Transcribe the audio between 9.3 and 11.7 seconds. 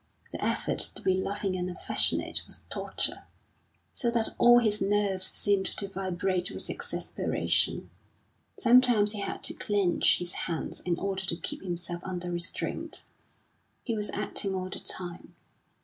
to clench his hands in order to keep